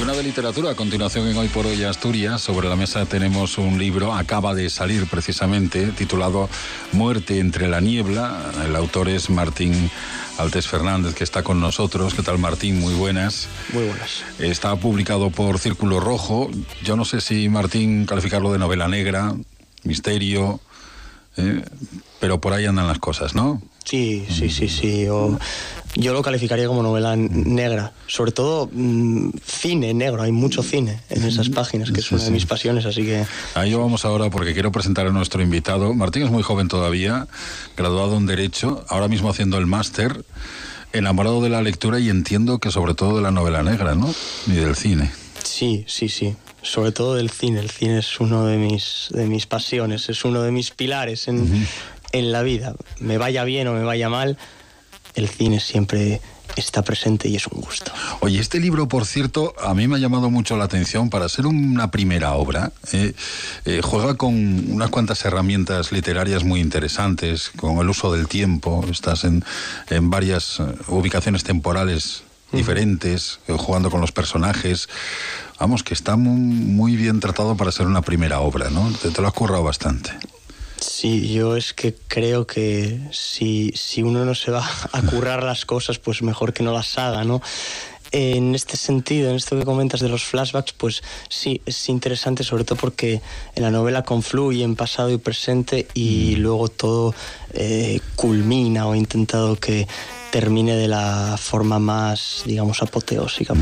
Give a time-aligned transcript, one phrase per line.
[0.00, 3.58] Y una de literatura, a continuación en Hoy por Hoy Asturias, sobre la mesa tenemos
[3.58, 6.48] un libro, acaba de salir precisamente, titulado
[6.92, 8.50] Muerte entre la niebla.
[8.64, 9.90] El autor es Martín
[10.38, 12.14] Altes Fernández, que está con nosotros.
[12.14, 12.80] ¿Qué tal, Martín?
[12.80, 13.46] Muy buenas.
[13.74, 14.24] Muy buenas.
[14.38, 16.50] Está publicado por Círculo Rojo.
[16.82, 19.34] Yo no sé si, Martín, calificarlo de novela negra,
[19.82, 20.60] misterio,
[21.36, 21.62] ¿eh?
[22.20, 23.60] pero por ahí andan las cosas, ¿no?
[23.84, 25.08] Sí, sí, sí, sí.
[25.94, 27.92] Yo lo calificaría como novela negra.
[28.06, 30.22] Sobre todo mm, cine negro.
[30.22, 33.24] Hay mucho cine en esas páginas, que es una de mis pasiones, así que...
[33.54, 35.94] Ahí vamos ahora porque quiero presentar a nuestro invitado.
[35.94, 37.26] Martín es muy joven todavía,
[37.76, 40.24] graduado en Derecho, ahora mismo haciendo el máster,
[40.92, 44.14] enamorado de la lectura y entiendo que sobre todo de la novela negra, ¿no?
[44.46, 45.10] Y del cine.
[45.44, 47.60] Sí, sí, sí sobre todo del cine.
[47.60, 51.66] El cine es uno de mis, de mis pasiones, es uno de mis pilares en,
[52.12, 52.74] en la vida.
[52.98, 54.36] Me vaya bien o me vaya mal,
[55.14, 56.20] el cine siempre
[56.56, 57.92] está presente y es un gusto.
[58.20, 61.46] Oye, este libro, por cierto, a mí me ha llamado mucho la atención para ser
[61.46, 62.72] una primera obra.
[62.92, 63.14] Eh,
[63.64, 64.34] eh, juega con
[64.70, 69.44] unas cuantas herramientas literarias muy interesantes, con el uso del tiempo, estás en,
[69.88, 74.88] en varias eh, ubicaciones temporales diferentes, jugando con los personajes
[75.60, 78.90] vamos, que está muy, bien tratado para ser una primera obra, ¿no?
[78.90, 80.10] Te, lo has currado bastante.
[80.80, 85.66] Sí, yo es que creo que si, si uno no se va a currar las
[85.66, 87.42] cosas, pues mejor que no las haga, ¿no?
[88.12, 92.64] En este sentido, en esto que comentas de los flashbacks, pues sí, es interesante, sobre
[92.64, 93.20] todo porque
[93.54, 96.40] en la novela confluyen pasado y presente y mm.
[96.40, 97.14] luego todo
[97.52, 99.86] eh, culmina o he intentado que
[100.32, 103.60] termine de la forma más, digamos, apoteósica mm.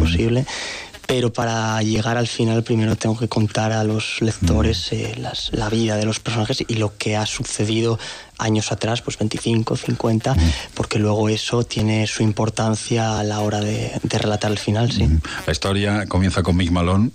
[1.09, 4.95] Pero para llegar al final primero tengo que contar a los lectores mm.
[4.95, 7.98] eh, la vida de los personajes y lo que ha sucedido
[8.37, 10.39] años atrás, pues 25, 50, mm.
[10.75, 15.05] porque luego eso tiene su importancia a la hora de, relatar el final, sí.
[15.05, 15.20] Mm.
[15.47, 17.11] La historia comienza con Mick Malone,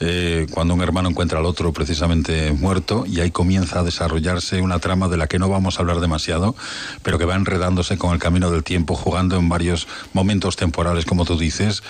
[0.00, 4.78] eh, cuando un hermano encuentra al otro precisamente muerto y ahí comienza a desarrollarse una
[4.78, 6.56] trama de la que no vamos a hablar demasiado,
[7.02, 11.26] pero que va enredándose con el camino del tiempo, jugando en varios momentos temporales, como
[11.26, 11.82] tú dices,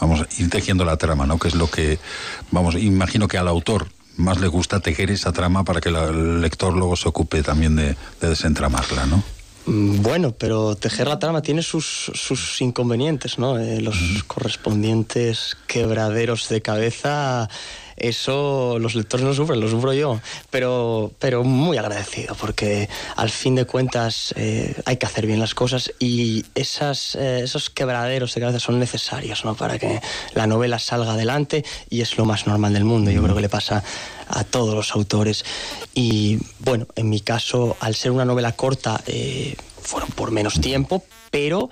[0.00, 1.38] vamos, ir tejiendo la trama, ¿no?
[1.38, 1.98] Que es lo que,
[2.50, 6.72] vamos, imagino que al autor más le gusta tejer esa trama para que el lector
[6.74, 9.22] luego se ocupe también de, desentramarla, ¿no?
[9.66, 13.58] Mm, bueno, pero tejer la trama tiene sus, sus inconvenientes, ¿no?
[13.58, 17.48] Eh, los correspondientes quebraderos de cabeza
[17.96, 20.20] eso los lectores no sufren, lo sufro yo,
[20.50, 25.54] pero, pero muy agradecido porque al fin de cuentas eh, hay que hacer bien las
[25.54, 29.54] cosas y esas, eh, esos quebraderos de cabeza son necesarios ¿no?
[29.54, 30.00] para que
[30.34, 33.48] la novela salga adelante y es lo más normal del mundo, yo creo que le
[33.48, 33.84] pasa
[34.28, 35.44] a todos los autores
[35.94, 41.04] y bueno, en mi caso al ser una novela corta eh, fueron por menos tiempo,
[41.30, 41.70] pero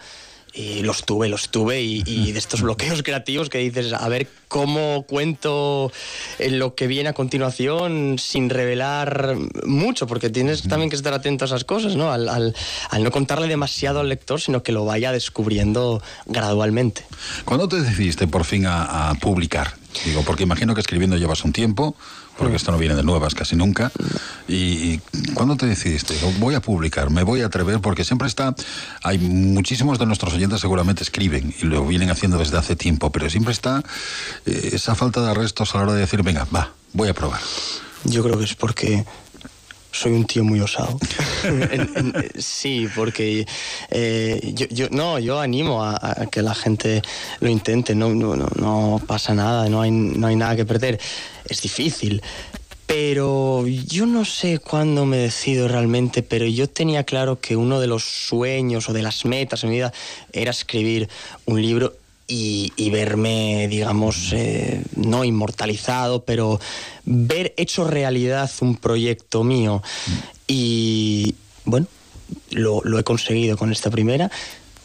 [0.54, 5.04] y los tuve, los tuve, y, de estos bloqueos creativos que dices, a ver cómo
[5.08, 5.90] cuento
[6.38, 11.46] lo que viene a continuación sin revelar mucho, porque tienes también que estar atento a
[11.46, 12.12] esas cosas, ¿no?
[12.12, 12.54] Al,
[13.00, 17.04] no contarle demasiado al lector, sino que lo vaya descubriendo gradualmente.
[17.46, 19.81] ¿Cuándo te decidiste por fin a publicar?
[20.04, 21.94] Digo, porque imagino que escribiendo llevas un tiempo,
[22.38, 23.92] porque esto no viene de nuevas casi nunca.
[24.48, 24.98] ¿Y,
[25.34, 26.14] cuándo te decidiste?
[26.38, 28.54] Voy a publicar, me voy a atrever, porque siempre está.
[29.02, 33.28] Hay muchísimos de nuestros oyentes seguramente escriben y lo vienen haciendo desde hace tiempo, pero
[33.30, 33.82] siempre está
[34.46, 37.40] eh, esa falta de arrestos a la hora de decir, venga, va, voy a probar.
[38.04, 39.04] Yo creo que es porque
[39.92, 40.98] soy un tío muy osado.
[42.38, 43.46] sí, porque
[43.90, 47.02] eh, yo, no, yo animo a, que la gente
[47.40, 50.98] lo intente, no, no, pasa nada, no hay, no hay nada que perder.
[51.48, 52.22] Es difícil,
[52.86, 57.86] pero yo no sé cuándo me decido realmente, pero yo tenía claro que uno de
[57.86, 59.92] los sueños o de las metas en mi vida
[60.32, 61.08] era escribir
[61.46, 61.94] un libro
[62.26, 66.60] y, verme, digamos, eh, no inmortalizado, pero
[67.04, 69.82] ver hecho realidad un proyecto mío.
[70.46, 71.34] Y
[71.64, 71.86] bueno,
[72.50, 74.30] lo, lo he conseguido con esta primera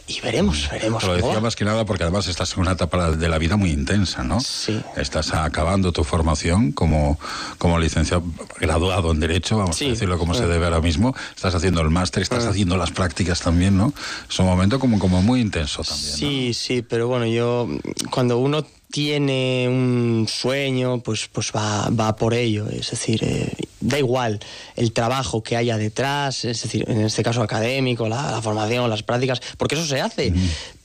[0.08, 1.04] y veremos, veremos.
[1.04, 3.72] Lo decía más que nada porque además estás en una etapa de la vida muy
[3.72, 4.40] intensa, ¿no?
[4.40, 4.82] Sí.
[4.96, 7.20] Estás acabando tu formación como,
[7.58, 8.24] como licenciado,
[8.60, 10.48] graduado en Derecho, vamos a decirlo como se ah.
[10.48, 11.14] debe ahora mismo.
[11.36, 12.50] Estás haciendo el máster, estás ah.
[12.50, 13.94] haciendo las prácticas también, ¿no?
[14.30, 16.16] Es un momento como, como muy intenso también.
[16.16, 17.68] Sí, sí, pero bueno, yo
[18.10, 22.70] cuando uno tiene un sueño, pues, pues va, va por ello.
[22.70, 23.52] Es decir, eh,
[23.88, 24.40] da igual
[24.76, 29.42] el trabajo que haya detrás, es decir, en este caso académico, la, formación, las prácticas,
[29.58, 30.34] porque eso se hace.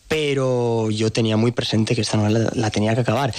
[0.08, 3.34] Pero yo tenía muy presente que esta novela la tenía que acabar.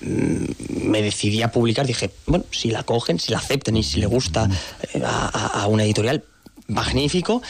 [0.00, 3.98] Mm, me decidí a publicar, dije, bueno, si la cogen, si la aceptan y si
[3.98, 4.48] le gusta
[4.92, 6.22] eh, a, a una editorial,
[6.68, 7.42] magnífico,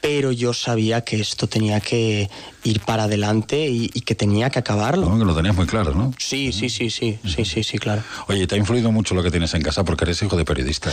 [0.00, 2.30] pero yo sabía que esto tenía que
[2.64, 5.18] ir para adelante y, que tenía que acabarlo.
[5.18, 6.12] que lo tenías muy claro, ¿no?
[6.18, 8.02] Sí, sí, sí, sí, sí, sí, sí, claro.
[8.28, 10.90] Oye, ¿te ha influido mucho lo que tienes en casa porque eres hijo de periodista?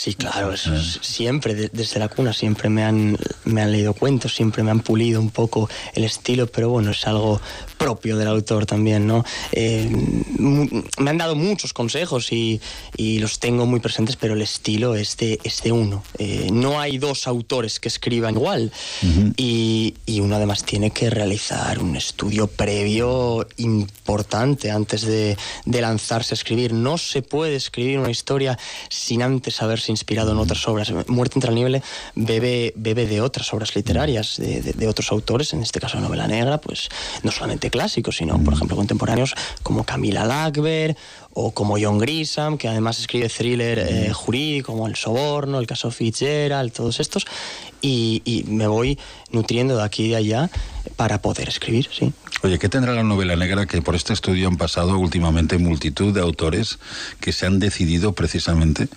[0.00, 0.70] Sí, claro, eso,
[1.02, 5.20] siempre, desde la cuna, siempre me han, me han leído cuentos, siempre me han pulido
[5.20, 7.40] un poco el estilo, pero bueno, es algo
[7.78, 9.24] propio del autor también, ¿no?
[9.50, 9.90] Eh,
[10.38, 12.60] me han dado muchos consejos y,
[12.96, 16.04] y, los tengo muy presentes, pero el estilo es de, es de uno.
[16.18, 18.70] Eh, no hay dos autores que escriban igual
[19.36, 26.34] y, y, uno además tiene que realizar un estudio previo importante antes de, de lanzarse
[26.34, 26.72] a escribir.
[26.72, 28.56] No se puede escribir una historia
[28.90, 29.60] sin antes
[29.92, 30.92] inspirado en otras obras.
[31.08, 31.82] Muerte nieve
[32.14, 36.26] bebe, bebe de otras obras literarias, de, de, de otros autores, en este caso novela
[36.26, 36.88] negra, pues
[37.22, 40.96] no solamente clásicos, sino, por ejemplo, contemporáneos como Camila Lackberg
[41.32, 44.12] o como John Grisham, que además escribe thriller eh,
[44.64, 47.26] como El Soborno, El caso Fitzgerald, todos estos,
[47.80, 48.98] y, y, me voy
[49.30, 50.50] nutriendo de aquí y de allá
[50.96, 52.12] para poder escribir, sí.
[52.42, 56.20] Oye, ¿qué tendrá la novela negra que por este estudio han pasado últimamente multitud de
[56.20, 56.78] autores
[57.20, 58.88] que se han decidido precisamente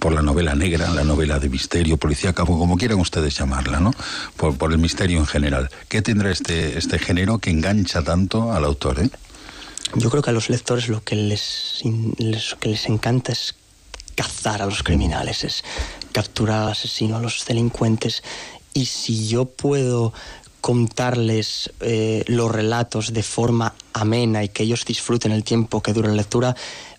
[0.00, 3.92] por la novela negra, la novela de misterio, policíaca, como quieran ustedes llamarla, ¿no?
[4.36, 5.70] Por, por el misterio en general.
[5.88, 9.10] ¿Qué tendrá este, este género que engancha tanto al autor, eh?
[9.94, 11.82] Yo creo que a los lectores lo que les,
[12.18, 13.54] les, que les encanta es
[14.18, 15.62] cazar a los criminales, es
[16.10, 18.24] capturar al asesino, a los delincuentes.
[18.74, 20.12] Y si yo puedo
[20.60, 26.08] contarles eh, los relatos de forma amena y que ellos disfruten el tiempo que dura
[26.08, 26.56] la lectura,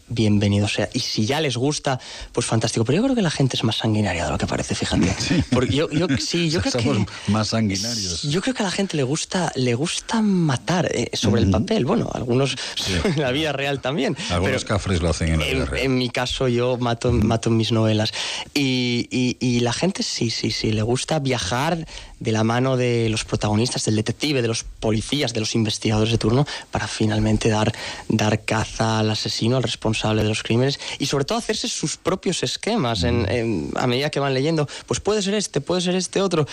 [0.10, 0.90] bienvenido sea.
[0.94, 2.00] Y si ya les gusta,
[2.32, 2.86] pues fantástico.
[2.86, 5.00] Pero yo creo que la gente es más sanguinaria de lo que parece, fíjate.
[5.20, 5.44] Sí.
[5.52, 8.24] Porque yo, yo, sí, yo creo Somos que más sanguinarios.
[8.24, 11.86] Yo creo que a la gente le gusta, le gusta matar eh, sobre el papel.
[11.86, 12.94] Bueno, algunos sí.
[13.04, 14.18] en la vida real también.
[14.30, 15.86] Algunos pero cafres lo hacen en la vida en, real.
[15.86, 18.12] En mi caso, yo mato, mato en mis novelas.
[18.54, 21.86] Y, y, y la gente sí, sí, sí, le gusta viajar
[22.20, 26.18] de la mano de los protagonistas, del detective, de los policías, de los investigadores de
[26.18, 27.74] turno, para finalmente dar,
[28.08, 32.44] dar caza al asesino, al responsable de los crímenes, y sobre todo hacerse sus propios
[32.44, 34.68] esquemas en, en, a medida que van leyendo.
[34.88, 36.48] Pues puede ser este, puede ser este otro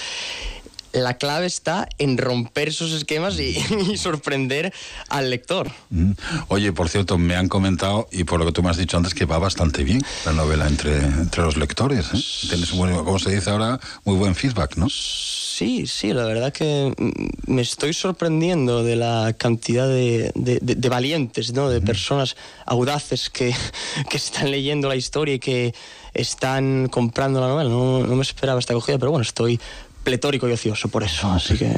[0.93, 3.57] la clave está en romper esos esquemas y,
[3.93, 4.73] y, sorprender
[5.09, 5.71] al lector.
[5.91, 6.13] Mm.
[6.49, 9.15] Oye, por cierto, me han comentado, y por lo que tú me has dicho antes,
[9.15, 12.07] que va bastante bien la novela entre, entre los lectores.
[12.15, 12.49] ¿eh?
[12.49, 14.89] Tienes, un buen, como se dice ahora, muy buen feedback, ¿no?
[15.57, 16.93] Sí, sí, la verdad que
[17.47, 21.71] me estoy sorprendiendo de la cantidad de, de, de, de valientes, ¿no?
[21.71, 22.37] de personas
[22.67, 23.55] audaces que,
[24.11, 25.75] que, están leyendo la historia y que
[26.13, 27.71] están comprando la novela.
[27.71, 29.59] No, no me esperaba esta acogida, pero bueno, estoy
[30.05, 31.73] pletórico y ocioso por eso, así que...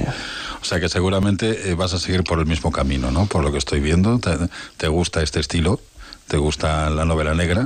[0.60, 3.26] O sea que seguramente eh, vas a seguir por el mismo camino, ¿no?
[3.26, 4.32] Por lo que estoy viendo, te,
[4.76, 5.80] te gusta este estilo,
[6.26, 7.64] te gusta la novela negra.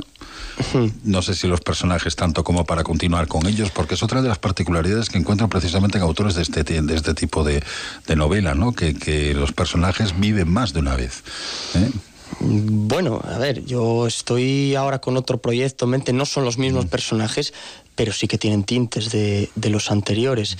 [1.03, 4.29] No sé si los personajes tanto como para continuar con ellos, porque es otra de
[4.29, 7.63] las particularidades que encuentro precisamente en autores de este, de este tipo de,
[8.07, 8.73] de novela, ¿no?
[8.73, 11.23] Que, que, los personajes viven más de una vez.
[11.75, 11.89] ¿eh?
[12.39, 17.53] Bueno, a ver, yo estoy ahora con otro proyecto, mente no son los mismos personajes,
[17.95, 20.57] pero sí que tienen tintes de, de, los anteriores.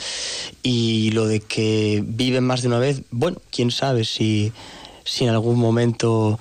[0.61, 4.53] Y lo de que viven más de una vez, bueno, quién sabe si,
[5.03, 6.39] si en algún momento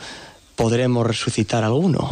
[0.57, 2.11] podremos resucitar alguno.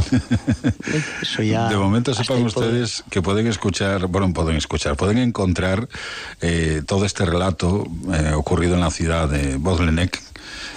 [1.22, 1.69] Eso ya.
[1.69, 3.10] De momento sepan ustedes poder...
[3.10, 5.88] que pueden escuchar, bueno, pueden escuchar, pueden encontrar
[6.40, 10.22] eh, todo este relato eh, ocurrido en la ciudad de Bodlenek,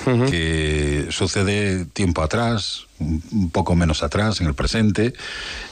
[0.06, 0.30] uh -huh.
[0.30, 5.14] que sucede tiempo atrás, un poco menos atrás, en el presente,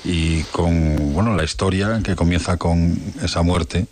[0.03, 3.87] y con bueno la historia que comienza con esa muerte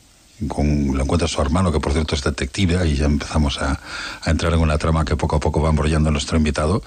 [0.48, 3.79] con lo encuentra su hermano, que por cierto es detective, ahí ya empezamos a,
[4.24, 6.81] a, entrar en una trama que poco a poco va embrollando nuestro invitado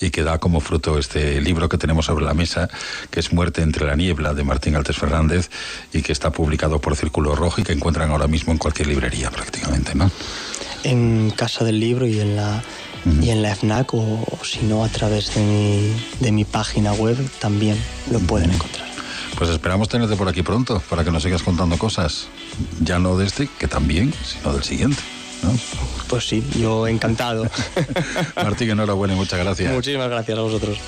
[0.00, 2.68] y que da como fruto este libro que tenemos sobre la mesa,
[3.10, 5.50] que es Muerte entre la niebla, de Martín Altes Fernández,
[5.92, 9.30] y que está publicado por Círculo Rojo y que encuentran ahora mismo en cualquier librería
[9.30, 10.10] prácticamente, ¿no?
[10.84, 12.62] En Casa del Libro y en la
[13.04, 13.24] Uh -huh.
[13.24, 16.92] y en la FNAC o, o si no a través de mi, de mi página
[16.92, 17.76] web también
[18.12, 18.91] lo pueden encontrar.
[19.42, 22.28] Pues esperamos tenerte por aquí pronto para que nos sigas contando cosas,
[22.80, 25.02] ya no de este, que también, sino del siguiente.
[25.42, 25.50] ¿no?
[26.06, 27.50] Pues sí, yo encantado.
[28.36, 29.72] Martín, enhorabuena y muchas gracias.
[29.72, 30.78] Muchísimas gracias a vosotros.